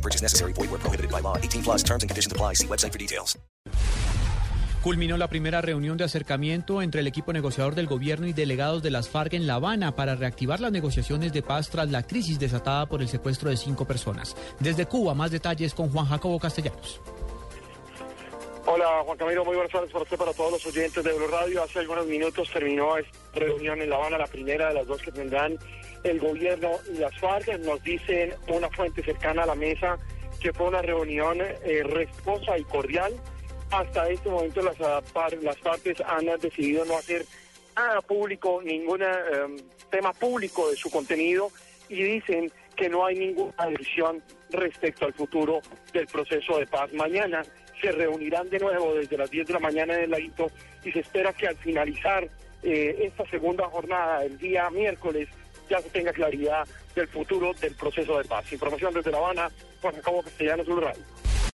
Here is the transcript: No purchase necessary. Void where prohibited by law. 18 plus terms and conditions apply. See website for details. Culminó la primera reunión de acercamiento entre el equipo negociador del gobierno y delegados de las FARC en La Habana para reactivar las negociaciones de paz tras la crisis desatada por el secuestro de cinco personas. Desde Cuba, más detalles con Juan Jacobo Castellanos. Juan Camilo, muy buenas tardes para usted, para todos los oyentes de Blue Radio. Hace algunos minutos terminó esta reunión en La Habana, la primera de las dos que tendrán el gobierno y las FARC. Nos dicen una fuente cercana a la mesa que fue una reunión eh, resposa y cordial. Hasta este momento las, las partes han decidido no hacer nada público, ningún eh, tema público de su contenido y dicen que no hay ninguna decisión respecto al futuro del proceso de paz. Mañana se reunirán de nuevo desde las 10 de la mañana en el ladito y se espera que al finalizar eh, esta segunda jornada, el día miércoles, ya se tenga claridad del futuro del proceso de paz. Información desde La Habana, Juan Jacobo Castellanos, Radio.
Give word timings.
No 0.00 0.02
purchase 0.02 0.22
necessary. 0.22 0.52
Void 0.54 0.70
where 0.70 0.80
prohibited 0.80 1.10
by 1.10 1.20
law. 1.20 1.36
18 1.36 1.62
plus 1.62 1.82
terms 1.82 2.02
and 2.02 2.10
conditions 2.10 2.32
apply. 2.32 2.54
See 2.54 2.66
website 2.66 2.92
for 2.92 2.98
details. 2.98 3.38
Culminó 4.82 5.18
la 5.18 5.28
primera 5.28 5.60
reunión 5.60 5.98
de 5.98 6.04
acercamiento 6.04 6.80
entre 6.80 7.02
el 7.02 7.06
equipo 7.06 7.34
negociador 7.34 7.74
del 7.74 7.86
gobierno 7.86 8.26
y 8.26 8.32
delegados 8.32 8.82
de 8.82 8.90
las 8.90 9.10
FARC 9.10 9.34
en 9.34 9.46
La 9.46 9.56
Habana 9.56 9.94
para 9.94 10.14
reactivar 10.14 10.58
las 10.58 10.72
negociaciones 10.72 11.34
de 11.34 11.42
paz 11.42 11.68
tras 11.68 11.90
la 11.90 12.02
crisis 12.02 12.38
desatada 12.38 12.86
por 12.86 13.02
el 13.02 13.08
secuestro 13.08 13.50
de 13.50 13.58
cinco 13.58 13.84
personas. 13.84 14.34
Desde 14.58 14.86
Cuba, 14.86 15.12
más 15.12 15.32
detalles 15.32 15.74
con 15.74 15.90
Juan 15.90 16.06
Jacobo 16.06 16.38
Castellanos. 16.38 16.98
Juan 18.82 19.18
Camilo, 19.18 19.44
muy 19.44 19.56
buenas 19.56 19.72
tardes 19.72 19.90
para 19.90 20.04
usted, 20.04 20.16
para 20.16 20.32
todos 20.32 20.52
los 20.52 20.66
oyentes 20.66 21.04
de 21.04 21.12
Blue 21.12 21.26
Radio. 21.26 21.62
Hace 21.62 21.80
algunos 21.80 22.06
minutos 22.06 22.50
terminó 22.50 22.96
esta 22.96 23.18
reunión 23.34 23.80
en 23.80 23.90
La 23.90 23.96
Habana, 23.96 24.18
la 24.18 24.26
primera 24.26 24.68
de 24.68 24.74
las 24.74 24.86
dos 24.86 25.02
que 25.02 25.12
tendrán 25.12 25.58
el 26.02 26.18
gobierno 26.18 26.70
y 26.90 26.98
las 26.98 27.14
FARC. 27.18 27.58
Nos 27.58 27.82
dicen 27.82 28.32
una 28.48 28.70
fuente 28.70 29.02
cercana 29.02 29.42
a 29.42 29.46
la 29.46 29.54
mesa 29.54 29.98
que 30.40 30.52
fue 30.52 30.68
una 30.68 30.80
reunión 30.80 31.38
eh, 31.40 31.82
resposa 31.84 32.56
y 32.56 32.64
cordial. 32.64 33.14
Hasta 33.70 34.08
este 34.08 34.30
momento 34.30 34.62
las, 34.62 34.78
las 34.78 35.58
partes 35.58 36.00
han 36.06 36.26
decidido 36.40 36.84
no 36.86 36.96
hacer 36.96 37.26
nada 37.76 38.00
público, 38.00 38.62
ningún 38.62 39.02
eh, 39.02 39.06
tema 39.90 40.12
público 40.14 40.70
de 40.70 40.76
su 40.76 40.90
contenido 40.90 41.50
y 41.88 42.02
dicen 42.02 42.50
que 42.80 42.88
no 42.88 43.04
hay 43.04 43.14
ninguna 43.14 43.66
decisión 43.66 44.22
respecto 44.48 45.04
al 45.04 45.12
futuro 45.12 45.60
del 45.92 46.06
proceso 46.06 46.58
de 46.58 46.66
paz. 46.66 46.90
Mañana 46.94 47.42
se 47.78 47.92
reunirán 47.92 48.48
de 48.48 48.58
nuevo 48.58 48.94
desde 48.94 49.18
las 49.18 49.30
10 49.30 49.48
de 49.48 49.52
la 49.52 49.58
mañana 49.58 49.94
en 49.94 50.04
el 50.04 50.10
ladito 50.10 50.50
y 50.82 50.90
se 50.90 51.00
espera 51.00 51.34
que 51.34 51.46
al 51.46 51.56
finalizar 51.56 52.26
eh, 52.62 52.96
esta 53.02 53.28
segunda 53.28 53.68
jornada, 53.68 54.24
el 54.24 54.38
día 54.38 54.70
miércoles, 54.70 55.28
ya 55.68 55.78
se 55.80 55.90
tenga 55.90 56.14
claridad 56.14 56.66
del 56.94 57.06
futuro 57.08 57.52
del 57.52 57.74
proceso 57.74 58.16
de 58.16 58.24
paz. 58.24 58.50
Información 58.50 58.94
desde 58.94 59.10
La 59.10 59.18
Habana, 59.18 59.50
Juan 59.82 59.94
Jacobo 59.96 60.22
Castellanos, 60.22 60.66
Radio. 60.66 61.29